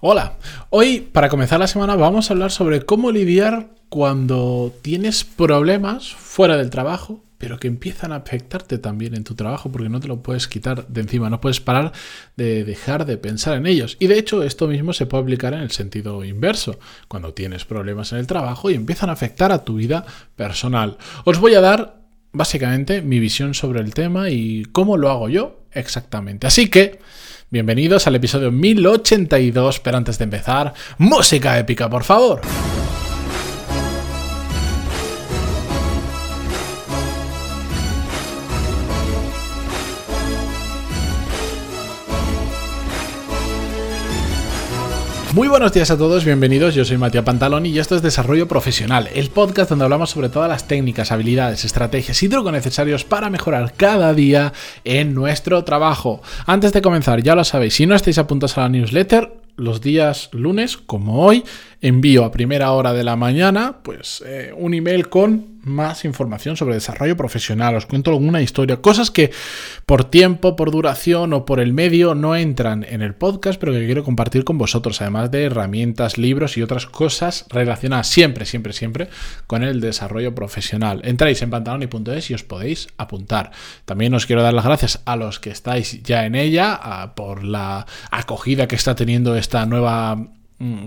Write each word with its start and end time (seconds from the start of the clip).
Hola, 0.00 0.36
hoy 0.70 1.00
para 1.00 1.28
comenzar 1.28 1.58
la 1.58 1.66
semana 1.66 1.96
vamos 1.96 2.30
a 2.30 2.32
hablar 2.32 2.52
sobre 2.52 2.82
cómo 2.82 3.10
lidiar 3.10 3.70
cuando 3.88 4.72
tienes 4.80 5.24
problemas 5.24 6.12
fuera 6.12 6.56
del 6.56 6.70
trabajo, 6.70 7.24
pero 7.36 7.58
que 7.58 7.66
empiezan 7.66 8.12
a 8.12 8.16
afectarte 8.16 8.78
también 8.78 9.16
en 9.16 9.24
tu 9.24 9.34
trabajo 9.34 9.72
porque 9.72 9.88
no 9.88 9.98
te 9.98 10.06
lo 10.06 10.22
puedes 10.22 10.46
quitar 10.46 10.86
de 10.86 11.00
encima, 11.00 11.30
no 11.30 11.40
puedes 11.40 11.58
parar 11.58 11.90
de 12.36 12.62
dejar 12.62 13.06
de 13.06 13.16
pensar 13.16 13.56
en 13.56 13.66
ellos. 13.66 13.96
Y 13.98 14.06
de 14.06 14.20
hecho 14.20 14.44
esto 14.44 14.68
mismo 14.68 14.92
se 14.92 15.06
puede 15.06 15.24
aplicar 15.24 15.52
en 15.52 15.62
el 15.62 15.72
sentido 15.72 16.24
inverso, 16.24 16.78
cuando 17.08 17.34
tienes 17.34 17.64
problemas 17.64 18.12
en 18.12 18.18
el 18.18 18.28
trabajo 18.28 18.70
y 18.70 18.74
empiezan 18.74 19.10
a 19.10 19.14
afectar 19.14 19.50
a 19.50 19.64
tu 19.64 19.74
vida 19.74 20.06
personal. 20.36 20.96
Os 21.24 21.40
voy 21.40 21.56
a 21.56 21.60
dar 21.60 22.02
básicamente 22.30 23.02
mi 23.02 23.18
visión 23.18 23.52
sobre 23.52 23.80
el 23.80 23.94
tema 23.94 24.30
y 24.30 24.64
cómo 24.66 24.96
lo 24.96 25.10
hago 25.10 25.28
yo 25.28 25.64
exactamente. 25.72 26.46
Así 26.46 26.70
que... 26.70 27.00
Bienvenidos 27.50 28.06
al 28.06 28.14
episodio 28.14 28.52
1082, 28.52 29.80
pero 29.80 29.96
antes 29.96 30.18
de 30.18 30.24
empezar, 30.24 30.74
música 30.98 31.58
épica, 31.58 31.88
por 31.88 32.04
favor. 32.04 32.42
Muy 45.34 45.46
buenos 45.46 45.72
días 45.74 45.90
a 45.90 45.98
todos, 45.98 46.24
bienvenidos. 46.24 46.74
Yo 46.74 46.86
soy 46.86 46.96
Matías 46.96 47.22
Pantaloni 47.22 47.68
y 47.68 47.78
esto 47.78 47.94
es 47.94 48.00
Desarrollo 48.00 48.48
Profesional, 48.48 49.10
el 49.14 49.28
podcast 49.28 49.68
donde 49.68 49.84
hablamos 49.84 50.08
sobre 50.10 50.30
todas 50.30 50.48
las 50.48 50.66
técnicas, 50.66 51.12
habilidades, 51.12 51.66
estrategias 51.66 52.22
y 52.22 52.30
trucos 52.30 52.50
necesarios 52.50 53.04
para 53.04 53.28
mejorar 53.28 53.74
cada 53.76 54.14
día 54.14 54.54
en 54.84 55.14
nuestro 55.14 55.62
trabajo. 55.64 56.22
Antes 56.46 56.72
de 56.72 56.80
comenzar, 56.80 57.22
ya 57.22 57.34
lo 57.34 57.44
sabéis, 57.44 57.74
si 57.74 57.86
no 57.86 57.94
estáis 57.94 58.16
apuntados 58.16 58.56
a 58.56 58.62
la 58.62 58.68
newsletter, 58.70 59.30
los 59.56 59.82
días 59.82 60.30
lunes, 60.32 60.78
como 60.78 61.22
hoy, 61.24 61.44
envío 61.82 62.24
a 62.24 62.32
primera 62.32 62.72
hora 62.72 62.94
de 62.94 63.04
la 63.04 63.16
mañana 63.16 63.76
pues 63.82 64.24
eh, 64.26 64.52
un 64.56 64.72
email 64.72 65.08
con 65.10 65.57
más 65.68 66.04
información 66.04 66.56
sobre 66.56 66.74
desarrollo 66.74 67.16
profesional. 67.16 67.76
Os 67.76 67.86
cuento 67.86 68.10
alguna 68.10 68.42
historia, 68.42 68.78
cosas 68.78 69.10
que 69.10 69.30
por 69.86 70.04
tiempo, 70.04 70.56
por 70.56 70.70
duración 70.70 71.32
o 71.32 71.44
por 71.44 71.60
el 71.60 71.72
medio 71.72 72.14
no 72.14 72.36
entran 72.36 72.84
en 72.84 73.02
el 73.02 73.14
podcast, 73.14 73.60
pero 73.60 73.72
que 73.72 73.86
quiero 73.86 74.04
compartir 74.04 74.44
con 74.44 74.58
vosotros, 74.58 75.00
además 75.00 75.30
de 75.30 75.44
herramientas, 75.44 76.18
libros 76.18 76.56
y 76.56 76.62
otras 76.62 76.86
cosas 76.86 77.46
relacionadas 77.50 78.08
siempre, 78.08 78.46
siempre, 78.46 78.72
siempre 78.72 79.08
con 79.46 79.62
el 79.62 79.80
desarrollo 79.80 80.34
profesional. 80.34 81.00
Entráis 81.04 81.42
en 81.42 81.50
pantaloni.es 81.50 82.30
y 82.30 82.34
os 82.34 82.42
podéis 82.42 82.88
apuntar. 82.96 83.50
También 83.84 84.14
os 84.14 84.26
quiero 84.26 84.42
dar 84.42 84.54
las 84.54 84.64
gracias 84.64 85.02
a 85.04 85.16
los 85.16 85.38
que 85.40 85.50
estáis 85.50 86.02
ya 86.02 86.26
en 86.26 86.34
ella 86.34 87.12
por 87.14 87.44
la 87.44 87.86
acogida 88.10 88.68
que 88.68 88.76
está 88.76 88.94
teniendo 88.94 89.36
esta 89.36 89.66
nueva 89.66 90.37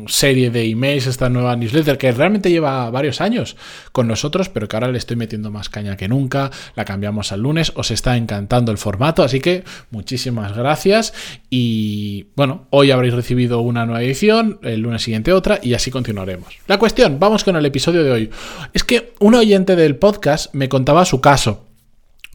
serie 0.08 0.50
de 0.50 0.66
emails, 0.66 1.08
esta 1.08 1.30
nueva 1.30 1.56
newsletter 1.56 1.98
que 1.98 2.12
realmente 2.12 2.50
lleva 2.50 2.90
varios 2.90 3.22
años 3.22 3.56
con 3.94 4.08
nosotros, 4.08 4.50
pero 4.50 4.68
que 4.68 4.76
ahora 4.76 4.92
le 4.92 4.98
estoy 4.98 5.16
metiendo 5.16 5.50
más 5.50 5.70
caña 5.70 5.96
que 5.96 6.10
nunca. 6.10 6.52
La 6.76 6.84
cambiamos 6.84 7.32
al 7.32 7.42
lunes, 7.42 7.72
os 7.76 7.90
está 7.92 8.18
encantando 8.18 8.72
el 8.72 8.78
formato, 8.78 9.24
así 9.24 9.40
que 9.40 9.64
muchísimas 9.90 10.56
gracias. 10.58 11.14
Y 11.50 12.28
bueno, 12.36 12.68
hoy 12.70 12.92
habréis 12.92 13.14
recibido 13.14 13.62
una 13.62 13.86
nueva 13.86 14.04
edición, 14.04 14.60
el 14.62 14.82
lunes 14.82 15.04
siguiente 15.04 15.32
otra, 15.32 15.60
y 15.62 15.74
así 15.74 15.90
continuaremos. 15.90 16.54
La 16.68 16.78
cuestión, 16.78 17.20
vamos 17.20 17.44
con 17.44 17.56
el 17.56 17.66
episodio 17.66 18.04
de 18.04 18.12
hoy. 18.12 18.30
Es 18.74 18.84
que 18.84 19.14
un 19.20 19.36
oyente 19.36 19.78
del 19.78 19.96
podcast 19.96 20.54
me 20.54 20.68
contaba 20.68 21.06
su 21.06 21.22
caso. 21.22 21.66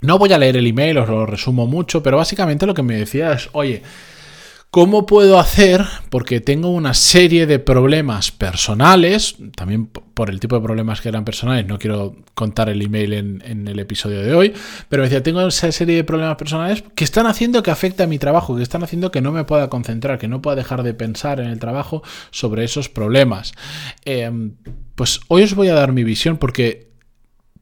No 0.00 0.18
voy 0.18 0.32
a 0.32 0.38
leer 0.38 0.56
el 0.56 0.66
email, 0.66 0.98
os 0.98 1.08
lo 1.08 1.26
resumo 1.26 1.66
mucho, 1.66 2.02
pero 2.02 2.16
básicamente 2.16 2.66
lo 2.66 2.74
que 2.74 2.82
me 2.82 2.96
decía 2.96 3.32
es, 3.32 3.48
oye, 3.52 3.82
¿Cómo 4.76 5.06
puedo 5.06 5.38
hacer? 5.38 5.86
Porque 6.10 6.42
tengo 6.42 6.68
una 6.68 6.92
serie 6.92 7.46
de 7.46 7.58
problemas 7.58 8.30
personales, 8.30 9.36
también 9.54 9.86
por 9.86 10.28
el 10.28 10.38
tipo 10.38 10.54
de 10.54 10.60
problemas 10.60 11.00
que 11.00 11.08
eran 11.08 11.24
personales, 11.24 11.66
no 11.66 11.78
quiero 11.78 12.14
contar 12.34 12.68
el 12.68 12.82
email 12.82 13.14
en, 13.14 13.68
el 13.68 13.78
episodio 13.78 14.20
de 14.20 14.34
hoy, 14.34 14.52
pero 14.90 15.04
decía, 15.04 15.22
tengo 15.22 15.40
esa 15.48 15.72
serie 15.72 15.96
de 15.96 16.04
problemas 16.04 16.36
personales 16.36 16.84
que 16.94 17.04
están 17.04 17.24
haciendo 17.24 17.62
que 17.62 17.70
afecte 17.70 18.02
a 18.02 18.06
mi 18.06 18.18
trabajo, 18.18 18.54
que 18.54 18.62
están 18.62 18.82
haciendo 18.82 19.10
que 19.10 19.22
no 19.22 19.32
me 19.32 19.44
pueda 19.44 19.70
concentrar, 19.70 20.18
que 20.18 20.28
no 20.28 20.42
pueda 20.42 20.56
dejar 20.56 20.82
de 20.82 20.92
pensar 20.92 21.40
en 21.40 21.46
el 21.46 21.58
trabajo 21.58 22.02
sobre 22.30 22.62
esos 22.62 22.90
problemas. 22.90 23.54
Em, 24.04 24.56
pues 24.94 25.20
hoy 25.28 25.44
os 25.44 25.54
voy 25.54 25.68
a 25.68 25.74
dar 25.74 25.92
mi 25.92 26.04
visión 26.04 26.36
porque 26.36 26.85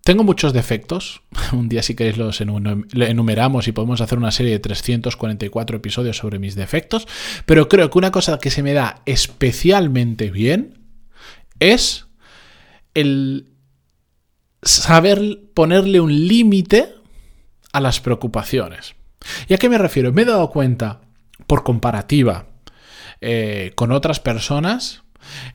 tengo 0.04 0.22
muchos 0.22 0.52
defectos. 0.52 1.22
Un 1.52 1.68
día, 1.68 1.82
si 1.82 1.94
queréis, 1.94 2.18
los 2.18 2.40
enumeramos 2.40 3.66
y 3.66 3.72
podemos 3.72 4.00
hacer 4.00 4.18
una 4.18 4.30
serie 4.30 4.52
de 4.52 4.60
344 4.60 5.78
episodios 5.78 6.18
sobre 6.18 6.38
mis 6.38 6.54
defectos. 6.54 7.08
Pero 7.46 7.68
creo 7.68 7.90
que 7.90 7.98
una 7.98 8.12
cosa 8.12 8.38
que 8.38 8.50
se 8.50 8.62
me 8.62 8.74
da 8.74 9.02
especialmente 9.06 10.30
bien 10.30 10.78
es 11.58 12.06
el 12.92 13.48
saber 14.62 15.40
ponerle 15.54 16.00
un 16.00 16.28
límite 16.28 16.94
a 17.72 17.80
las 17.80 18.00
preocupaciones. 18.00 18.94
¿Y 19.48 19.54
a 19.54 19.58
qué 19.58 19.68
me 19.68 19.78
refiero? 19.78 20.12
Me 20.12 20.22
he 20.22 20.26
dado 20.26 20.50
cuenta, 20.50 21.00
por 21.46 21.64
comparativa 21.64 22.46
eh, 23.20 23.72
con 23.74 23.90
otras 23.90 24.20
personas, 24.20 25.03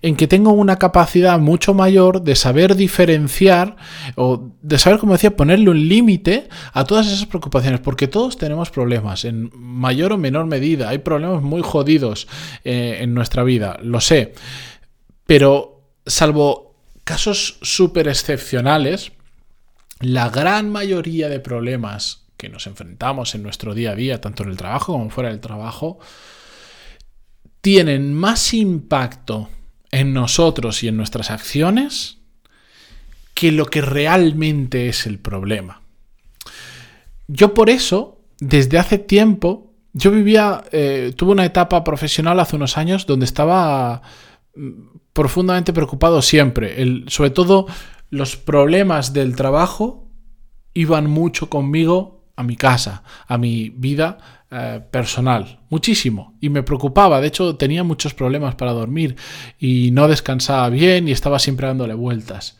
en 0.01 0.15
que 0.15 0.27
tengo 0.27 0.51
una 0.51 0.77
capacidad 0.77 1.39
mucho 1.39 1.73
mayor 1.73 2.21
de 2.21 2.35
saber 2.35 2.75
diferenciar 2.75 3.75
o 4.15 4.51
de 4.61 4.77
saber, 4.77 4.99
como 4.99 5.13
decía, 5.13 5.35
ponerle 5.35 5.69
un 5.69 5.87
límite 5.87 6.49
a 6.73 6.83
todas 6.83 7.07
esas 7.07 7.25
preocupaciones, 7.25 7.79
porque 7.79 8.07
todos 8.07 8.37
tenemos 8.37 8.69
problemas 8.69 9.25
en 9.25 9.51
mayor 9.53 10.13
o 10.13 10.17
menor 10.17 10.45
medida, 10.45 10.89
hay 10.89 10.99
problemas 10.99 11.41
muy 11.41 11.61
jodidos 11.61 12.27
eh, 12.63 12.99
en 13.01 13.13
nuestra 13.13 13.43
vida, 13.43 13.77
lo 13.81 14.01
sé, 14.01 14.33
pero 15.25 15.83
salvo 16.05 16.75
casos 17.03 17.57
súper 17.61 18.07
excepcionales, 18.07 19.11
la 19.99 20.29
gran 20.29 20.69
mayoría 20.69 21.27
de 21.27 21.39
problemas 21.39 22.25
que 22.37 22.49
nos 22.49 22.67
enfrentamos 22.67 23.35
en 23.35 23.43
nuestro 23.43 23.73
día 23.73 23.91
a 23.91 23.95
día, 23.95 24.21
tanto 24.21 24.43
en 24.43 24.49
el 24.49 24.57
trabajo 24.57 24.93
como 24.93 25.09
fuera 25.09 25.29
del 25.29 25.41
trabajo, 25.41 25.99
tienen 27.61 28.13
más 28.13 28.53
impacto 28.53 29.49
en 29.91 30.13
nosotros 30.13 30.83
y 30.83 30.87
en 30.87 30.97
nuestras 30.97 31.31
acciones 31.31 32.17
que 33.33 33.51
lo 33.51 33.65
que 33.65 33.81
realmente 33.81 34.89
es 34.89 35.05
el 35.05 35.17
problema. 35.17 35.81
Yo 37.27 37.53
por 37.53 37.69
eso, 37.69 38.21
desde 38.39 38.77
hace 38.77 38.97
tiempo, 38.97 39.71
yo 39.93 40.11
vivía, 40.11 40.63
eh, 40.71 41.13
tuve 41.15 41.31
una 41.31 41.45
etapa 41.45 41.83
profesional 41.83 42.39
hace 42.39 42.55
unos 42.55 42.77
años 42.77 43.05
donde 43.05 43.25
estaba 43.25 44.01
mm, 44.55 44.69
profundamente 45.13 45.73
preocupado 45.73 46.21
siempre. 46.21 46.75
Sobre 47.07 47.29
todo 47.29 47.67
los 48.09 48.35
problemas 48.35 49.13
del 49.13 49.35
trabajo 49.35 50.07
iban 50.73 51.09
mucho 51.09 51.49
conmigo 51.49 52.25
a 52.35 52.43
mi 52.43 52.55
casa, 52.55 53.03
a 53.27 53.37
mi 53.37 53.69
vida 53.69 54.17
eh, 54.51 54.81
personal, 54.89 55.59
muchísimo, 55.69 56.35
y 56.41 56.49
me 56.49 56.63
preocupaba, 56.63 57.21
de 57.21 57.27
hecho 57.27 57.55
tenía 57.55 57.83
muchos 57.83 58.13
problemas 58.13 58.55
para 58.55 58.73
dormir 58.73 59.15
y 59.59 59.91
no 59.91 60.07
descansaba 60.07 60.69
bien 60.69 61.07
y 61.07 61.11
estaba 61.11 61.37
siempre 61.37 61.67
dándole 61.67 61.93
vueltas. 61.93 62.57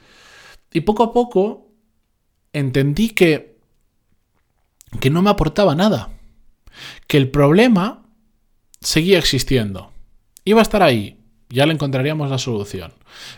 Y 0.72 0.82
poco 0.82 1.04
a 1.04 1.14
poco 1.14 1.72
entendí 2.54 3.10
que, 3.10 3.58
que 5.00 5.10
no 5.10 5.22
me 5.22 5.32
aportaba 5.32 5.74
nada, 5.74 6.10
que 7.08 7.18
el 7.18 7.32
problema 7.32 8.06
seguía 8.82 9.18
existiendo, 9.18 9.92
iba 10.46 10.60
a 10.60 10.64
estar 10.64 10.84
ahí, 10.84 11.20
ya 11.50 11.66
le 11.66 11.74
encontraríamos 11.74 12.30
la 12.30 12.38
solución. 12.38 12.94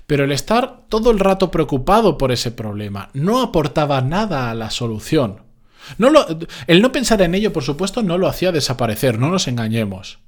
Pero 0.05 0.25
el 0.25 0.31
estar 0.31 0.85
todo 0.89 1.11
el 1.11 1.19
rato 1.19 1.51
preocupado 1.51 2.17
por 2.17 2.31
ese 2.31 2.51
problema 2.51 3.09
no 3.13 3.41
aportaba 3.41 4.01
nada 4.01 4.51
a 4.51 4.55
la 4.55 4.69
solución. 4.69 5.43
No 5.97 6.09
lo, 6.09 6.25
el 6.67 6.81
no 6.81 6.91
pensar 6.91 7.21
en 7.21 7.35
ello, 7.35 7.53
por 7.53 7.63
supuesto, 7.63 8.03
no 8.03 8.17
lo 8.17 8.27
hacía 8.27 8.51
desaparecer, 8.51 9.19
no 9.19 9.29
nos 9.29 9.47
engañemos. 9.47 10.19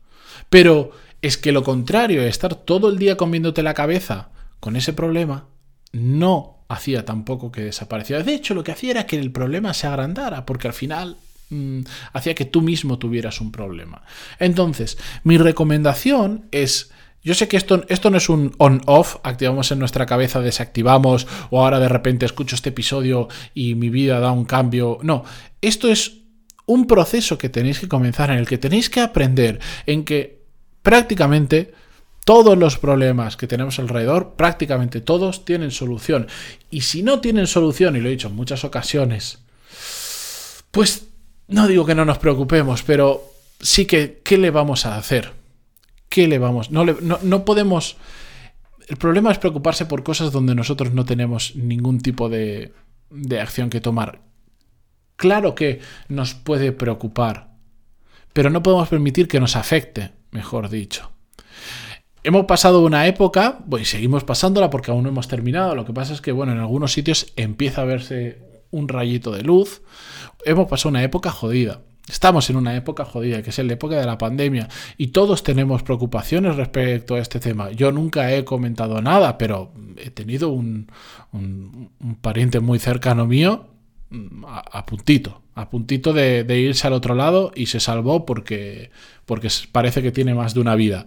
Pero 0.50 0.92
es 1.22 1.38
que 1.38 1.52
lo 1.52 1.64
contrario, 1.64 2.22
estar 2.24 2.56
todo 2.56 2.90
el 2.90 2.98
día 2.98 3.18
comiéndote 3.18 3.64
la 3.64 3.74
cabeza 3.74 4.30
con 4.60 4.76
ese 4.76 4.94
problema, 4.94 5.48
no 5.92 6.66
hacía 6.68 7.06
tampoco 7.06 7.52
que 7.52 7.62
desapareciera. 7.62 8.24
De 8.24 8.34
hecho, 8.34 8.54
lo 8.54 8.64
que 8.64 8.72
hacía 8.72 8.92
era 8.92 9.06
que 9.06 9.18
el 9.18 9.32
problema 9.32 9.74
se 9.74 9.88
agrandara, 9.88 10.46
porque 10.46 10.68
al 10.68 10.74
final 10.74 11.18
mm, 11.50 11.82
hacía 12.14 12.36
que 12.36 12.46
tú 12.46 12.62
mismo 12.62 12.98
tuvieras 13.00 13.42
un 13.42 13.52
problema. 13.52 14.04
Entonces, 14.40 14.98
mi 15.24 15.38
recomendación 15.38 16.48
es 16.52 16.92
yo 17.24 17.34
sé 17.34 17.48
que 17.48 17.58
esto, 17.58 17.86
esto 17.88 18.10
no 18.10 18.18
es 18.18 18.28
un 18.28 18.54
on-off, 18.58 19.18
activamos 19.24 19.72
en 19.72 19.80
nuestra 19.80 20.06
cabeza, 20.06 20.42
desactivamos 20.42 21.26
o 21.52 21.62
ahora 21.62 21.80
de 21.80 21.88
repente 21.88 22.26
escucho 22.26 22.56
este 22.56 22.70
episodio 22.70 23.30
y 23.54 23.76
mi 23.76 23.90
vida 23.90 24.20
da 24.20 24.32
un 24.32 24.46
cambio. 24.46 25.00
No, 25.04 25.24
esto 25.62 25.90
es 25.90 26.20
un 26.66 26.86
proceso 26.86 27.38
que 27.38 27.50
tenéis 27.50 27.80
que 27.80 27.88
comenzar 27.88 28.30
en 28.30 28.38
el 28.38 28.48
que 28.48 28.58
tenéis 28.58 28.90
que 28.90 29.00
aprender 29.00 29.60
en 29.86 30.04
que 30.04 30.44
prácticamente 30.82 31.74
todos 32.26 32.58
los 32.58 32.78
problemas 32.78 33.36
que 33.38 33.48
tenemos 33.48 33.80
alrededor, 33.80 34.36
prácticamente 34.36 35.02
todos 35.02 35.46
tienen 35.46 35.72
solución. 35.72 36.28
Y 36.70 36.82
si 36.82 37.04
no 37.04 37.20
tienen 37.20 37.48
solución, 37.48 37.96
y 37.96 38.00
lo 38.00 38.08
he 38.08 38.12
dicho 38.12 38.30
en 38.30 38.36
muchas 38.36 38.64
ocasiones, 38.64 39.40
pues 40.72 41.08
no 41.48 41.68
digo 41.68 41.86
que 41.86 41.96
no 41.96 42.06
nos 42.06 42.18
preocupemos, 42.18 42.84
pero 42.84 43.24
sí 43.60 43.86
que, 43.86 44.22
¿qué 44.24 44.38
le 44.38 44.52
vamos 44.52 44.86
a 44.86 44.98
hacer? 44.98 45.43
¿Qué 46.14 46.28
le 46.28 46.38
vamos? 46.38 46.70
No, 46.70 46.86
no, 46.86 47.44
podemos... 47.44 47.98
El 48.88 48.98
problema 48.98 49.32
es 49.32 49.40
preocuparse 49.40 49.88
por 49.88 50.04
cosas 50.04 50.32
donde 50.32 50.54
nosotros 50.54 50.94
no 50.94 51.06
tenemos 51.06 51.56
ningún 51.56 52.02
tipo 52.02 52.30
de, 52.30 52.72
de 53.10 53.42
acción 53.42 53.72
que 53.72 53.82
tomar. 53.82 54.22
Claro 55.16 55.56
que 55.56 55.80
nos 56.10 56.36
puede 56.36 56.72
preocupar, 56.72 57.56
pero 58.32 58.52
no 58.52 58.62
podemos 58.62 58.90
permitir 58.90 59.28
que 59.28 59.40
nos 59.40 59.56
afecte, 59.56 60.12
mejor 60.30 60.70
dicho. 60.70 61.12
Hemos 62.24 62.46
pasado 62.46 62.86
una 62.86 63.08
época, 63.08 63.58
y 63.80 63.86
seguimos 63.86 64.24
pasándola 64.24 64.70
porque 64.70 64.92
aún 64.92 65.02
no 65.02 65.10
hemos 65.10 65.28
terminado. 65.28 65.74
Lo 65.74 65.84
que 65.84 65.94
pasa 65.94 66.14
es 66.14 66.22
que, 66.22 66.32
bueno, 66.32 66.52
en 66.52 66.60
algunos 66.60 66.94
sitios 66.94 67.34
empieza 67.38 67.82
a 67.82 67.86
verse 67.86 68.62
un 68.70 68.88
rayito 68.88 69.32
de 69.32 69.42
luz. 69.42 69.82
Hemos 70.46 70.68
pasado 70.68 70.90
una 70.90 71.04
época 71.04 71.32
jodida. 71.32 71.82
Estamos 72.08 72.50
en 72.50 72.58
una 72.58 72.76
época 72.76 73.06
jodida, 73.06 73.42
que 73.42 73.50
es 73.50 73.58
la 73.60 73.74
época 73.74 73.96
de 73.96 74.06
la 74.06 74.18
pandemia, 74.18 74.68
y 74.98 75.08
todos 75.08 75.42
tenemos 75.42 75.84
preocupaciones 75.84 76.58
respecto 76.58 77.16
a 77.16 77.20
este 77.20 77.40
tema. 77.40 77.72
Yo 77.72 77.94
nunca 77.94 78.34
he 78.34 78.44
comentado 78.44 79.02
nada, 79.02 79.38
pero 79.38 79.72
he 79.98 80.10
tenido 80.10 80.50
un, 80.50 80.90
pariente 82.22 82.60
muy 82.60 82.80
cercano 82.80 83.26
mío 83.26 83.68
mm, 84.10 84.44
a, 84.46 84.86
puntito, 84.86 85.42
a 85.56 85.70
puntito 85.70 86.12
de, 86.12 86.46
irse 86.60 86.88
al 86.88 86.94
otro 86.94 87.16
lado 87.16 87.54
y 87.56 87.68
se 87.68 87.80
salvó 87.80 88.26
porque, 88.26 88.92
porque 89.26 89.48
parece 89.72 90.02
que 90.02 90.12
tiene 90.12 90.36
más 90.36 90.54
de 90.54 90.60
una 90.60 90.76
vida. 90.76 91.06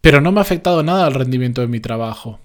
Pero 0.00 0.22
no 0.22 0.32
me 0.32 0.40
ha 0.40 0.42
afectado 0.42 0.82
nada 0.82 1.04
al 1.04 1.12
rendimiento 1.12 1.60
de 1.60 1.66
mi 1.66 1.80
trabajo. 1.80 2.40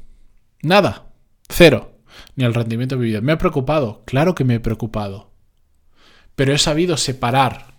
Nada. 0.61 1.05
Cero. 1.47 1.93
Ni 2.35 2.43
al 2.43 2.53
rendimiento 2.53 2.95
de 2.95 3.01
mi 3.01 3.07
vida. 3.07 3.21
Me 3.21 3.31
ha 3.31 3.37
preocupado. 3.37 4.03
Claro 4.05 4.35
que 4.35 4.43
me 4.43 4.55
he 4.55 4.59
preocupado 4.59 5.34
pero 6.35 6.53
he 6.53 6.57
sabido 6.57 6.97
separar 6.97 7.75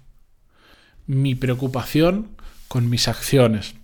mi 1.07 1.35
preocupación 1.35 2.29
con 2.69 2.89
mis 2.89 3.09
acciones. 3.09 3.75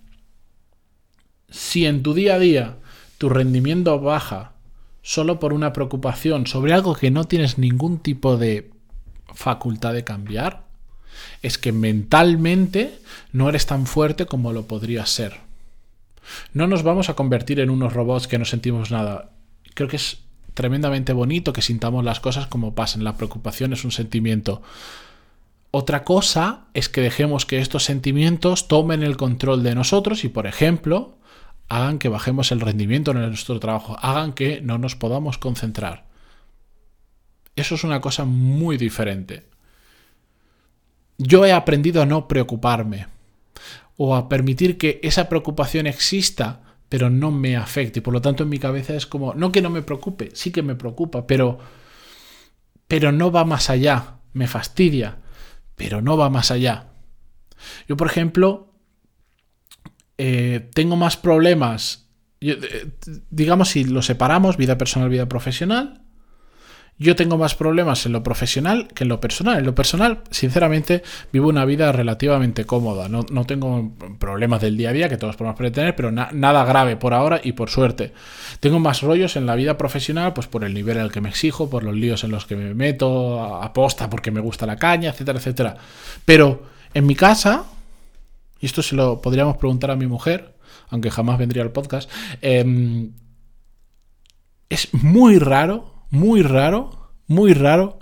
Si 1.49 1.85
en 1.85 2.03
tu 2.03 2.13
día 2.13 2.35
a 2.35 2.39
día 2.39 2.77
tu 3.17 3.29
rendimiento 3.29 3.99
baja 3.99 4.53
solo 5.01 5.39
por 5.39 5.53
una 5.53 5.73
preocupación 5.73 6.47
sobre 6.47 6.73
algo 6.73 6.95
que 6.95 7.11
no 7.11 7.25
tienes 7.25 7.57
ningún 7.57 7.99
tipo 7.99 8.37
de 8.37 8.71
facultad 9.33 9.93
de 9.93 10.03
cambiar, 10.03 10.65
es 11.41 11.57
que 11.57 11.71
mentalmente 11.71 12.99
no 13.31 13.49
eres 13.49 13.65
tan 13.65 13.85
fuerte 13.85 14.25
como 14.25 14.53
lo 14.53 14.67
podrías 14.67 15.09
ser. 15.09 15.41
No 16.53 16.67
nos 16.67 16.83
vamos 16.83 17.09
a 17.09 17.15
convertir 17.15 17.59
en 17.59 17.69
unos 17.69 17.93
robots 17.93 18.27
que 18.27 18.39
no 18.39 18.45
sentimos 18.45 18.91
nada. 18.91 19.31
Creo 19.73 19.89
que 19.89 19.97
es 19.97 20.19
tremendamente 20.53 21.13
bonito 21.13 21.53
que 21.53 21.61
sintamos 21.61 22.03
las 22.03 22.19
cosas 22.19 22.47
como 22.47 22.75
pasan. 22.75 23.03
La 23.03 23.17
preocupación 23.17 23.73
es 23.73 23.83
un 23.83 23.91
sentimiento. 23.91 24.61
Otra 25.71 26.03
cosa 26.03 26.65
es 26.73 26.89
que 26.89 27.01
dejemos 27.01 27.45
que 27.45 27.59
estos 27.59 27.83
sentimientos 27.83 28.67
tomen 28.67 29.03
el 29.03 29.17
control 29.17 29.63
de 29.63 29.75
nosotros 29.75 30.23
y, 30.23 30.29
por 30.29 30.45
ejemplo, 30.45 31.17
hagan 31.69 31.97
que 31.99 32.09
bajemos 32.09 32.51
el 32.51 32.59
rendimiento 32.59 33.11
en 33.11 33.21
nuestro 33.21 33.59
trabajo, 33.59 33.97
hagan 34.01 34.33
que 34.33 34.61
no 34.61 34.77
nos 34.77 34.95
podamos 34.95 35.37
concentrar. 35.37 36.05
Eso 37.55 37.75
es 37.75 37.83
una 37.83 38.01
cosa 38.01 38.25
muy 38.25 38.77
diferente. 38.77 39.47
Yo 41.17 41.45
he 41.45 41.51
aprendido 41.51 42.01
a 42.01 42.05
no 42.05 42.27
preocuparme 42.27 43.07
o 43.97 44.15
a 44.15 44.27
permitir 44.27 44.77
que 44.77 44.99
esa 45.03 45.29
preocupación 45.29 45.87
exista 45.87 46.62
pero 46.93 47.09
no 47.09 47.31
me 47.31 47.57
afecte. 47.57 48.03
Por 48.03 48.13
lo 48.13 48.21
tanto, 48.21 48.43
en 48.43 48.49
mi 48.49 48.59
cabeza 48.59 48.93
es 48.93 49.07
como, 49.07 49.33
no 49.33 49.51
que 49.51 49.63
no 49.63 49.71
me 49.71 49.81
preocupe, 49.81 50.29
sí 50.35 50.51
que 50.51 50.61
me 50.61 50.75
preocupa, 50.75 51.25
pero, 51.25 51.57
pero 52.87 53.11
no 53.11 53.31
va 53.31 53.45
más 53.45 53.71
allá. 53.71 54.19
Me 54.33 54.45
fastidia, 54.45 55.17
pero 55.75 56.03
no 56.03 56.17
va 56.17 56.29
más 56.29 56.51
allá. 56.51 56.91
Yo, 57.87 57.97
por 57.97 58.05
ejemplo, 58.05 58.75
eh, 60.19 60.69
tengo 60.75 60.95
más 60.95 61.17
problemas, 61.17 62.11
eh, 62.41 62.91
digamos, 63.31 63.69
si 63.69 63.85
lo 63.85 64.03
separamos, 64.03 64.55
vida 64.55 64.77
personal, 64.77 65.09
vida 65.09 65.27
profesional, 65.27 66.02
yo 66.99 67.15
tengo 67.15 67.37
más 67.37 67.55
problemas 67.55 68.05
en 68.05 68.11
lo 68.11 68.21
profesional 68.21 68.87
que 68.93 69.03
en 69.03 69.09
lo 69.09 69.19
personal. 69.19 69.57
En 69.57 69.65
lo 69.65 69.73
personal, 69.73 70.21
sinceramente, 70.29 71.01
vivo 71.31 71.49
una 71.49 71.65
vida 71.65 71.91
relativamente 71.91 72.65
cómoda. 72.65 73.09
No, 73.09 73.45
tengo 73.45 73.91
problemas 74.19 74.61
del 74.61 74.77
día 74.77 74.89
a 74.89 74.93
día 74.93 75.09
que 75.09 75.17
todos 75.17 75.35
podemos 75.35 75.59
tener, 75.71 75.95
pero 75.95 76.11
nada 76.11 76.65
grave 76.65 76.95
por 76.95 77.13
ahora 77.13 77.41
y 77.43 77.53
por 77.53 77.69
suerte. 77.69 78.13
Tengo 78.59 78.79
más 78.79 79.01
rollos 79.01 79.35
en 79.35 79.45
la 79.47 79.55
vida 79.55 79.77
profesional, 79.77 80.33
pues 80.33 80.47
por 80.47 80.63
el 80.63 80.73
nivel 80.73 80.99
al 80.99 81.11
que 81.11 81.19
me 81.19 81.29
exijo, 81.29 81.69
por 81.69 81.83
los 81.83 81.95
líos 81.95 82.23
en 82.23 82.31
los 82.31 82.45
que 82.45 82.55
me 82.55 82.73
meto, 82.75 83.43
aposta 83.43 84.09
porque 84.09 84.31
me 84.31 84.39
gusta 84.39 84.67
la 84.67 84.77
caña, 84.77 85.09
etcétera, 85.09 85.39
etcétera. 85.39 85.77
Pero 86.25 86.63
en 86.93 87.07
mi 87.07 87.15
casa, 87.15 87.65
y 88.59 88.67
esto 88.67 88.83
se 88.83 88.95
lo 88.95 89.19
podríamos 89.19 89.57
preguntar 89.57 89.89
a 89.89 89.95
mi 89.95 90.05
mujer, 90.05 90.53
aunque 90.89 91.09
jamás 91.09 91.39
vendría 91.39 91.63
al 91.63 91.71
podcast, 91.71 92.09
em, 92.41 93.13
es 94.69 94.93
muy 94.93 95.39
raro 95.39 95.92
muy 96.13 96.43
raro, 96.43 97.09
muy 97.25 97.55
raro 97.55 97.97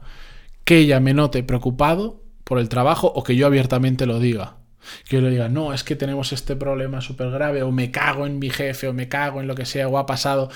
que 0.65 0.79
ella 0.79 0.99
me 0.99 1.13
note 1.13 1.43
preocupado 1.43 2.21
por 2.43 2.59
el 2.59 2.67
trabajo 2.67 3.07
o 3.07 3.23
que 3.23 3.37
yo 3.37 3.47
abiertamente 3.47 4.05
lo 4.05 4.19
diga. 4.19 4.57
Que 5.07 5.15
yo 5.15 5.21
le 5.21 5.29
diga, 5.29 5.47
no, 5.47 5.73
es 5.73 5.85
que 5.85 5.95
tenemos 5.95 6.33
este 6.33 6.57
problema 6.57 6.99
súper 6.99 7.29
grave, 7.31 7.63
o 7.63 7.71
me 7.71 7.89
cago 7.89 8.25
en 8.25 8.37
mi 8.37 8.49
jefe, 8.49 8.89
o 8.89 8.93
me 8.93 9.07
cago 9.07 9.39
en 9.39 9.47
lo 9.47 9.55
que 9.55 9.65
sea, 9.65 9.87
o 9.87 9.97
ha 9.97 10.05
pasado. 10.05 10.49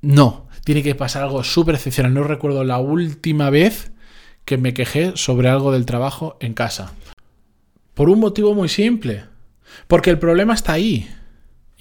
No, 0.00 0.48
tiene 0.64 0.82
que 0.82 0.94
pasar 0.94 1.22
algo 1.22 1.44
súper 1.44 1.74
excepcional. 1.74 2.14
No 2.14 2.24
recuerdo 2.24 2.64
la 2.64 2.78
última 2.78 3.50
vez 3.50 3.92
que 4.46 4.56
me 4.56 4.72
quejé 4.72 5.12
sobre 5.16 5.50
algo 5.50 5.70
del 5.70 5.84
trabajo 5.84 6.38
en 6.40 6.54
casa. 6.54 6.94
Por 7.92 8.08
un 8.08 8.20
motivo 8.20 8.54
muy 8.54 8.70
simple. 8.70 9.26
Porque 9.86 10.08
el 10.08 10.18
problema 10.18 10.54
está 10.54 10.72
ahí. 10.72 11.10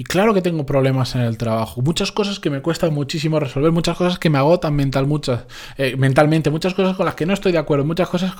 Y 0.02 0.04
claro 0.04 0.34
que 0.34 0.42
tengo 0.42 0.66
problemas 0.66 1.14
en 1.14 1.22
el 1.22 1.38
trabajo, 1.38 1.80
muchas 1.84 2.12
cosas 2.12 2.40
que 2.40 2.50
me 2.50 2.64
cuestan 2.64 2.92
muchísimo 2.92 3.40
resolver, 3.40 3.72
muchas 3.72 3.96
cosas 3.96 4.18
que 4.18 4.32
me 4.32 4.40
agotan 4.40 4.74
mental, 4.74 5.06
muchas, 5.06 5.44
eh, 5.78 5.96
mentalmente, 5.96 6.50
muchas 6.50 6.74
cosas 6.74 6.98
con 6.98 7.06
las 7.06 7.14
que 7.14 7.28
no 7.28 7.36
estoy 7.36 7.52
de 7.52 7.60
acuerdo, 7.60 7.86
muchas 7.86 8.10
cosas 8.10 8.34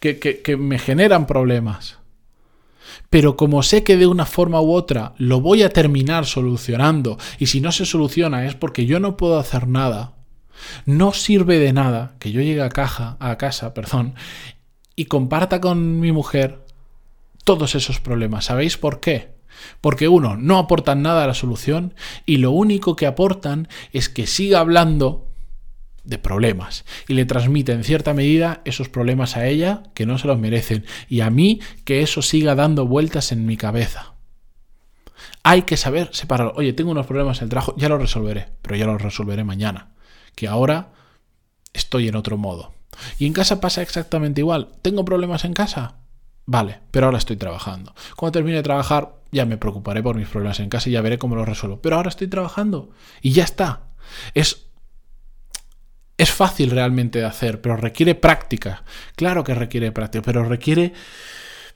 que, 0.00 0.18
que 0.18 0.56
me 0.56 0.80
generan 0.80 1.28
problemas. 1.28 1.98
Pero 3.08 3.36
como 3.36 3.62
sé 3.62 3.84
que 3.84 3.96
de 3.96 4.08
una 4.08 4.26
forma 4.26 4.60
u 4.60 4.72
otra 4.72 5.14
lo 5.16 5.40
voy 5.40 5.62
a 5.62 5.68
terminar 5.68 6.26
solucionando, 6.26 7.18
y 7.38 7.46
si 7.46 7.60
no 7.60 7.70
se 7.70 7.86
soluciona 7.86 8.44
es 8.44 8.56
porque 8.56 8.84
yo 8.84 8.98
no 8.98 9.16
puedo 9.16 9.38
hacer 9.38 9.68
nada, 9.68 10.14
no 10.86 11.12
sirve 11.12 11.60
de 11.60 11.72
nada 11.72 12.16
que 12.18 12.32
yo 12.32 12.40
llegue 12.40 12.62
a, 12.62 12.68
caja, 12.68 13.16
a 13.20 13.38
casa 13.38 13.74
perdón, 13.74 14.16
y 14.96 15.04
comparta 15.04 15.60
con 15.60 16.00
mi 16.00 16.10
mujer 16.10 16.64
todos 17.44 17.76
esos 17.76 18.00
problemas. 18.00 18.46
¿Sabéis 18.46 18.76
por 18.76 18.98
qué? 18.98 19.35
Porque 19.80 20.08
uno, 20.08 20.36
no 20.36 20.58
aportan 20.58 21.02
nada 21.02 21.24
a 21.24 21.26
la 21.26 21.34
solución 21.34 21.94
y 22.24 22.38
lo 22.38 22.50
único 22.50 22.96
que 22.96 23.06
aportan 23.06 23.68
es 23.92 24.08
que 24.08 24.26
siga 24.26 24.60
hablando 24.60 25.26
de 26.06 26.18
problemas 26.18 26.84
y 27.08 27.14
le 27.14 27.24
transmite 27.24 27.72
en 27.72 27.84
cierta 27.84 28.14
medida 28.14 28.62
esos 28.64 28.88
problemas 28.88 29.36
a 29.36 29.46
ella 29.46 29.82
que 29.94 30.06
no 30.06 30.18
se 30.18 30.28
los 30.28 30.38
merecen 30.38 30.86
y 31.08 31.20
a 31.20 31.30
mí 31.30 31.60
que 31.84 32.00
eso 32.00 32.22
siga 32.22 32.54
dando 32.54 32.86
vueltas 32.86 33.32
en 33.32 33.44
mi 33.44 33.56
cabeza. 33.56 34.14
Hay 35.42 35.62
que 35.62 35.76
saber 35.76 36.10
separar. 36.12 36.52
Oye, 36.56 36.72
tengo 36.72 36.90
unos 36.90 37.06
problemas 37.06 37.38
en 37.38 37.44
el 37.44 37.50
trabajo, 37.50 37.74
ya 37.76 37.88
los 37.88 38.00
resolveré, 38.00 38.48
pero 38.62 38.76
ya 38.76 38.86
los 38.86 39.00
resolveré 39.00 39.44
mañana, 39.44 39.90
que 40.34 40.48
ahora 40.48 40.92
estoy 41.72 42.08
en 42.08 42.16
otro 42.16 42.36
modo. 42.36 42.74
Y 43.18 43.26
en 43.26 43.32
casa 43.32 43.60
pasa 43.60 43.82
exactamente 43.82 44.40
igual. 44.40 44.68
¿Tengo 44.82 45.04
problemas 45.04 45.44
en 45.44 45.52
casa? 45.52 45.96
Vale, 46.46 46.80
pero 46.92 47.06
ahora 47.06 47.18
estoy 47.18 47.36
trabajando. 47.36 47.94
Cuando 48.14 48.38
termine 48.38 48.58
de 48.58 48.62
trabajar, 48.62 49.16
ya 49.32 49.44
me 49.44 49.58
preocuparé 49.58 50.02
por 50.02 50.16
mis 50.16 50.28
problemas 50.28 50.60
en 50.60 50.68
casa 50.68 50.88
y 50.88 50.92
ya 50.92 51.02
veré 51.02 51.18
cómo 51.18 51.34
los 51.34 51.48
resuelvo. 51.48 51.80
Pero 51.82 51.96
ahora 51.96 52.08
estoy 52.08 52.28
trabajando 52.28 52.90
y 53.20 53.32
ya 53.32 53.42
está. 53.42 53.82
Es, 54.32 54.66
es 56.16 56.30
fácil 56.30 56.70
realmente 56.70 57.18
de 57.18 57.24
hacer, 57.24 57.60
pero 57.60 57.76
requiere 57.76 58.14
práctica. 58.14 58.84
Claro 59.16 59.42
que 59.42 59.54
requiere 59.54 59.90
práctica, 59.90 60.22
pero 60.24 60.44
requiere 60.44 60.92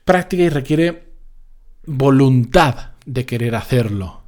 práctica 0.05 0.43
y 0.43 0.49
requiere 0.49 1.11
voluntad 1.85 2.91
de 3.05 3.25
querer 3.25 3.55
hacerlo. 3.55 4.20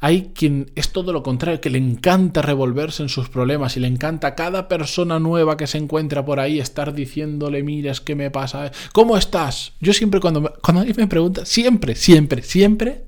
Hay 0.00 0.32
quien 0.34 0.70
es 0.74 0.90
todo 0.90 1.12
lo 1.12 1.22
contrario, 1.22 1.60
que 1.60 1.70
le 1.70 1.78
encanta 1.78 2.42
revolverse 2.42 3.02
en 3.02 3.08
sus 3.08 3.28
problemas 3.28 3.76
y 3.76 3.80
le 3.80 3.88
encanta 3.88 4.28
a 4.28 4.34
cada 4.34 4.68
persona 4.68 5.18
nueva 5.18 5.56
que 5.56 5.66
se 5.66 5.78
encuentra 5.78 6.24
por 6.24 6.40
ahí 6.40 6.60
estar 6.60 6.92
diciéndole, 6.92 7.62
mira, 7.62 7.84
que 8.04 8.14
me 8.14 8.30
pasa, 8.30 8.72
¿cómo 8.92 9.16
estás? 9.16 9.72
Yo 9.80 9.92
siempre 9.92 10.20
cuando, 10.20 10.54
cuando 10.62 10.80
alguien 10.80 10.96
me 10.96 11.06
pregunta, 11.06 11.44
siempre, 11.44 11.94
siempre, 11.94 12.42
siempre 12.42 13.04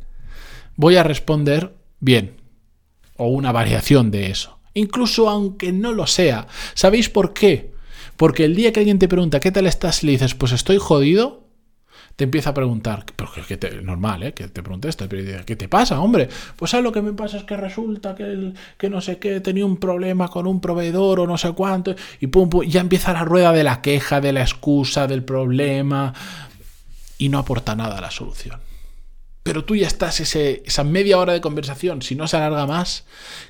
voy 0.77 0.97
a 0.97 1.03
responder 1.03 1.75
bien 2.01 2.37
o 3.17 3.29
una 3.29 3.53
variación 3.53 4.11
de 4.11 4.31
eso. 4.31 4.59
Incluso 4.75 5.29
aunque 5.29 5.73
no 5.73 5.93
lo 5.93 6.07
sea. 6.07 6.49
¿Sabéis 6.75 7.09
por 7.09 7.33
qué? 7.33 7.73
Porque 8.17 8.45
el 8.45 8.55
día 8.55 8.73
que 8.73 8.81
alguien 8.81 8.99
te 8.99 9.09
pregunta, 9.09 9.41
¿qué 9.41 9.51
tal 9.51 9.67
estás? 9.67 10.03
Y 10.03 10.07
le 10.07 10.13
dices, 10.13 10.35
pues 10.35 10.53
estoy 10.53 10.77
jodido, 10.79 11.46
te 12.17 12.25
empieza 12.25 12.51
a 12.51 12.55
preguntar, 12.55 13.05
pero 13.15 13.31
que 13.47 13.59
te, 13.59 13.83
normal, 13.83 14.23
¿eh? 14.23 14.33
que 14.33 14.49
te 14.49 14.63
pregunte 14.63 14.89
esto, 14.89 15.07
¿qué 15.09 15.57
te 15.57 15.69
pasa, 15.69 16.01
hombre? 16.01 16.29
Pues 16.57 16.71
¿sabes 16.71 16.83
lo 16.83 16.91
que 16.91 17.03
me 17.03 17.13
pasa? 17.13 17.37
Es 17.37 17.45
que 17.45 17.57
resulta 17.57 18.15
que, 18.15 18.23
el, 18.23 18.55
que 18.79 18.89
no 18.89 19.03
sé 19.03 19.19
qué, 19.19 19.41
tenía 19.41 19.67
un 19.67 19.77
problema 19.77 20.29
con 20.29 20.47
un 20.47 20.61
proveedor 20.61 21.21
o 21.21 21.27
no 21.27 21.37
sé 21.37 21.53
cuánto, 21.53 21.95
y 22.19 22.29
pum, 22.29 22.49
pum, 22.49 22.63
ya 22.63 22.81
empieza 22.81 23.13
la 23.13 23.25
rueda 23.25 23.53
de 23.53 23.65
la 23.65 23.83
queja, 23.83 24.23
de 24.23 24.33
la 24.33 24.41
excusa, 24.41 25.07
del 25.07 25.25
problema, 25.25 26.15
y 27.19 27.29
no 27.29 27.39
aporta 27.39 27.77
nada 27.77 27.99
a 27.99 28.01
la 28.01 28.11
solución. 28.11 28.61
Pero 29.47 29.65
tú 29.65 29.77
ya 29.77 29.87
estás 29.87 30.19
esa 30.19 30.83
media 30.83 31.19
hora 31.19 31.33
de 31.33 31.41
conversación, 31.41 32.03
si 32.03 32.17
no 32.17 32.27
se 32.27 32.37
alarga 32.37 32.67
más, 32.67 33.05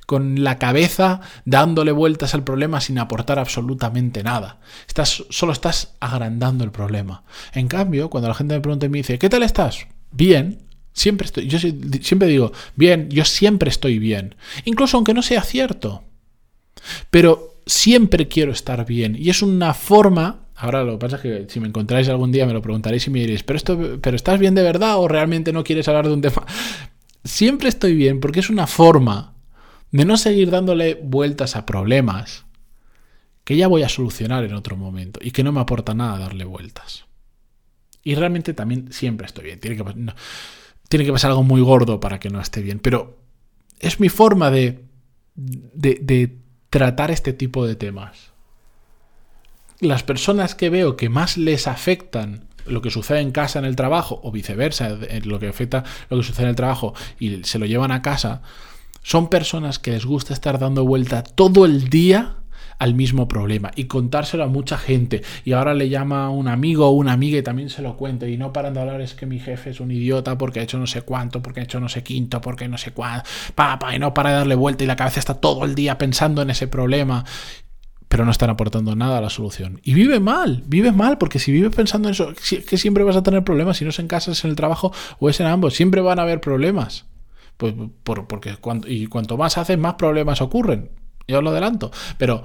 con 0.05 0.45
la 0.45 0.59
cabeza 0.59 1.23
dándole 1.47 1.91
vueltas 1.91 2.35
al 2.35 2.45
problema 2.45 2.83
sin 2.83 2.99
aportar 2.99 3.39
absolutamente 3.39 4.23
nada. 4.23 4.61
Estás, 4.87 5.25
solo 5.31 5.55
estás 5.55 5.95
agrandando 6.01 6.65
el 6.65 6.71
problema. 6.71 7.25
En 7.55 7.67
cambio, 7.67 8.11
cuando 8.11 8.29
la 8.29 8.35
gente 8.35 8.53
me 8.53 8.61
pregunta 8.61 8.85
y 8.85 8.89
me 8.91 8.99
dice, 8.99 9.19
¿qué 9.19 9.31
tal 9.31 9.43
estás? 9.43 9.87
Bien. 10.11 10.59
Siempre 10.93 11.25
estoy, 11.25 11.47
yo 11.47 11.59
siempre 11.59 12.29
digo, 12.29 12.53
bien, 12.75 13.09
yo 13.09 13.25
siempre 13.25 13.71
estoy 13.71 13.99
bien. 13.99 14.35
Incluso 14.67 14.99
aunque 14.99 15.15
no 15.15 15.23
sea 15.23 15.41
cierto. 15.41 16.05
Pero 17.11 17.63
siempre 17.65 18.29
quiero 18.29 18.53
estar 18.53 18.85
bien. 18.85 19.17
Y 19.19 19.31
es 19.31 19.41
una 19.41 19.73
forma 19.73 20.46
Ahora 20.57 20.85
lo 20.85 20.93
que 20.93 20.99
pasa 20.99 21.17
es 21.17 21.23
que 21.23 21.47
si 21.49 21.61
me 21.61 21.69
encontráis 21.69 22.09
algún 22.09 22.33
día 22.33 22.47
me 22.47 22.55
lo 22.55 22.63
preguntaréis 22.63 23.07
y 23.07 23.11
me 23.11 23.21
diréis, 23.21 23.43
¿pero, 23.43 23.59
esto, 23.59 23.99
¿pero 24.01 24.17
estás 24.17 24.39
bien 24.39 24.55
de 24.55 24.63
verdad 24.63 24.97
o 24.99 25.07
realmente 25.07 25.53
no 25.53 25.63
quieres 25.63 25.87
hablar 25.87 26.07
de 26.07 26.15
un 26.15 26.23
tema? 26.23 26.47
Siempre 27.25 27.69
estoy 27.69 27.95
bien 27.95 28.21
porque 28.21 28.41
es 28.41 28.49
una 28.49 28.67
forma 28.67 29.35
de 29.91 30.05
no 30.07 30.17
seguir 30.17 30.51
dándole 30.51 30.95
vueltas 30.95 31.57
a 31.57 31.67
problemas 31.67 32.47
que 33.45 33.57
ya 33.57 33.69
voy 33.69 33.83
a 33.83 33.89
solucionar 33.89 34.45
en 34.45 34.55
otro 34.55 34.77
momento 34.77 35.21
y 35.23 35.31
que 35.31 35.45
no 35.45 35.53
me 35.53 35.61
aporta 35.61 35.95
nada 35.95 36.19
darle 36.19 36.45
vueltas. 36.45 37.05
Y 38.03 38.15
realmente 38.15 38.55
también 38.55 38.93
siempre 38.93 39.27
estoy 39.27 39.45
bien. 39.45 39.61
Tiene 39.61 39.77
que, 39.77 39.85
tiene 40.89 41.05
que 41.05 41.13
pasar 41.13 41.33
algo 41.33 41.43
muy 41.43 41.61
gordo 41.61 42.01
para 42.01 42.19
que 42.19 42.31
no 42.31 42.41
esté 42.41 42.63
bien. 42.63 42.79
Pero 42.79 43.19
es 43.79 44.01
mi 44.01 44.09
forma 44.09 44.51
de, 44.51 44.85
de, 45.35 45.99
de 46.01 46.39
tratar 46.71 47.11
este 47.11 47.33
tipo 47.33 47.67
de 47.67 47.77
temas 47.77 48.33
las 49.81 50.03
personas 50.03 50.55
que 50.55 50.71
veo 50.71 50.97
que 50.97 51.09
más 51.09 51.37
les 51.37 51.67
afectan 51.67 52.45
lo 52.67 52.83
que 52.83 52.91
sucede 52.91 53.21
en 53.21 53.31
casa 53.31 53.59
en 53.59 53.65
el 53.65 53.77
trabajo 53.77 54.21
o 54.23 54.33
viceversa, 54.33 54.99
lo 55.25 55.39
que 55.39 55.49
afecta 55.49 55.85
lo 56.11 56.17
que 56.17 56.23
sucede 56.25 56.45
en 56.45 56.51
el 56.51 56.57
trabajo 56.57 56.95
y 57.19 57.45
se 57.45 57.59
lo 57.59 57.67
llevan 57.67 57.93
a 57.93 58.03
casa, 58.03 58.43
son 59.03 59.29
personas 59.29 59.79
que 59.79 59.93
les 59.93 60.05
gusta 60.05 60.35
estar 60.35 60.59
dando 60.59 60.85
vuelta 60.85 61.23
todo 61.23 61.65
el 61.65 61.89
día 61.89 62.39
al 62.79 62.95
mismo 62.95 63.29
problema 63.29 63.71
y 63.75 63.85
contárselo 63.85 64.45
a 64.45 64.49
mucha 64.49 64.77
gente. 64.77 65.23
Y 65.45 65.53
ahora 65.53 65.75
le 65.75 65.89
llama 65.89 66.29
un 66.31 66.49
amigo 66.49 66.87
o 66.89 66.91
una 66.91 67.13
amiga 67.13 67.39
y 67.39 67.43
también 67.43 67.71
se 67.71 67.83
lo 67.83 67.97
cuenta 67.97 68.27
y 68.29 68.37
no 68.37 68.53
paran 68.53 68.75
de 68.75 68.81
hablar 68.81 69.01
es 69.01 69.15
que 69.15 69.27
mi 69.27 69.39
jefe 69.39 69.71
es 69.71 69.81
un 69.81 69.91
idiota 69.91 70.37
porque 70.37 70.61
ha 70.61 70.63
hecho 70.63 70.79
no 70.79 70.87
sé 70.87 71.03
cuánto, 71.03 71.41
porque 71.41 71.61
ha 71.61 71.65
hecho 71.65 71.81
no 71.81 71.89
sé 71.89 72.03
quinto, 72.03 72.41
porque 72.41 72.69
no 72.69 72.79
sé 72.79 72.93
cuánto, 72.93 73.29
papá 73.55 73.95
y 73.95 73.99
no 73.99 74.13
para 74.13 74.31
de 74.31 74.37
darle 74.37 74.55
vuelta 74.55 74.85
y 74.85 74.87
la 74.87 74.97
cabeza 74.97 75.21
está 75.21 75.35
todo 75.35 75.65
el 75.65 75.75
día 75.75 75.99
pensando 75.99 76.43
en 76.43 76.51
ese 76.51 76.69
problema 76.69 77.25
pero 78.09 78.25
no 78.25 78.31
están 78.31 78.51
aportando 78.51 78.95
nada 78.95 79.19
a 79.19 79.21
la 79.21 79.31
solución. 79.31 79.81
Y 79.83 79.95
vive 79.95 80.21
mal, 80.21 80.63
vive 80.67 80.93
mal, 80.93 81.19
porque 81.19 81.39
si 81.39 81.53
vives 81.53 81.75
pensando 81.75 82.09
en 82.09 82.13
eso, 82.13 82.33
que 82.35 82.77
siempre 82.79 83.05
vas 83.05 83.17
a 83.17 83.23
tener 83.23 83.43
problemas, 83.43 83.79
si 83.79 83.85
no 83.85 83.91
es 83.91 83.99
en 83.99 84.09
casa, 84.09 84.33
es 84.33 84.45
en 84.45 84.51
el 84.51 84.57
trabajo 84.57 84.93
o 85.19 85.29
es 85.29 85.41
en 85.41 85.47
ambos, 85.47 85.75
siempre 85.75 86.01
van 86.01 86.19
a 86.19 86.23
haber 86.23 86.41
problemas. 86.41 87.07
Pues 87.57 87.75
por, 88.03 88.27
porque 88.27 88.57
y 88.87 89.07
cuanto 89.07 89.37
más 89.37 89.59
haces, 89.59 89.79
más 89.79 89.95
problemas 89.95 90.41
ocurren. 90.41 90.91
Yo 91.27 91.43
lo 91.43 91.51
adelanto, 91.51 91.91
pero 92.19 92.45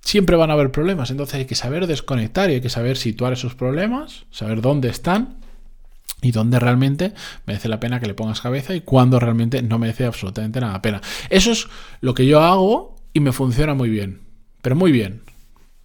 siempre 0.00 0.36
van 0.36 0.50
a 0.50 0.52
haber 0.52 0.70
problemas, 0.70 1.10
entonces 1.10 1.36
hay 1.36 1.44
que 1.46 1.54
saber 1.54 1.86
desconectar 1.86 2.50
y 2.50 2.54
hay 2.54 2.60
que 2.60 2.68
saber 2.68 2.96
situar 2.96 3.32
esos 3.32 3.54
problemas, 3.54 4.26
saber 4.30 4.60
dónde 4.60 4.88
están 4.88 5.38
y 6.22 6.32
dónde 6.32 6.58
realmente 6.58 7.14
merece 7.46 7.68
la 7.68 7.80
pena 7.80 7.98
que 7.98 8.06
le 8.06 8.14
pongas 8.14 8.40
cabeza 8.40 8.74
y 8.74 8.82
cuándo 8.82 9.18
realmente 9.18 9.62
no 9.62 9.78
merece 9.78 10.04
absolutamente 10.04 10.60
nada 10.60 10.82
pena. 10.82 11.00
Eso 11.30 11.52
es 11.52 11.68
lo 12.00 12.14
que 12.14 12.26
yo 12.26 12.40
hago 12.40 12.96
y 13.12 13.20
me 13.20 13.32
funciona 13.32 13.74
muy 13.74 13.88
bien. 13.88 14.25
Pero 14.66 14.74
muy 14.74 14.90
bien. 14.90 15.20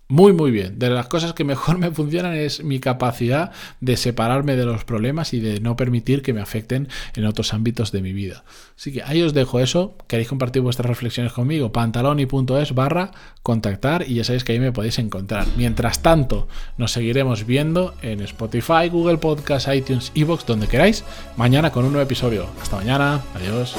Muy, 0.07 0.33
muy 0.33 0.49
bien. 0.49 0.79
De 0.79 0.89
las 0.89 1.05
cosas 1.05 1.33
que 1.33 1.43
mejor 1.43 1.77
me 1.77 1.91
funcionan 1.91 2.33
es 2.33 2.63
mi 2.63 2.79
capacidad 2.79 3.51
de 3.79 3.95
separarme 3.95 4.55
de 4.55 4.65
los 4.65 4.85
problemas 4.85 5.35
y 5.35 5.39
de 5.39 5.59
no 5.59 5.75
permitir 5.75 6.23
que 6.23 6.33
me 6.33 6.41
afecten 6.41 6.87
en 7.15 7.25
otros 7.25 7.53
ámbitos 7.53 7.91
de 7.91 8.01
mi 8.01 8.11
vida. 8.11 8.43
Así 8.75 8.91
que 8.91 9.03
ahí 9.03 9.21
os 9.21 9.35
dejo 9.35 9.59
eso. 9.59 9.95
Queréis 10.07 10.29
compartir 10.29 10.63
vuestras 10.63 10.89
reflexiones 10.89 11.31
conmigo, 11.31 11.71
pantaloni.es 11.71 12.73
barra 12.73 13.11
contactar 13.43 14.03
y 14.09 14.15
ya 14.15 14.23
sabéis 14.23 14.43
que 14.43 14.53
ahí 14.53 14.59
me 14.59 14.71
podéis 14.71 14.97
encontrar. 14.97 15.45
Mientras 15.57 16.01
tanto, 16.01 16.47
nos 16.79 16.91
seguiremos 16.91 17.45
viendo 17.45 17.93
en 18.01 18.19
Spotify, 18.21 18.89
Google 18.91 19.19
Podcast, 19.19 19.67
iTunes, 19.71 20.11
Evox, 20.15 20.47
donde 20.47 20.67
queráis, 20.67 21.03
mañana 21.37 21.71
con 21.71 21.85
un 21.85 21.91
nuevo 21.91 22.07
episodio. 22.07 22.47
Hasta 22.59 22.77
mañana. 22.77 23.21
Adiós. 23.35 23.75